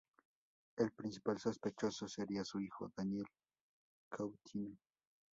El 0.77 0.91
principal 0.93 1.37
sospechoso 1.37 2.07
sería 2.07 2.43
su 2.43 2.59
hijo 2.59 2.91
Daniel 2.97 3.27
Coutinho. 4.09 4.79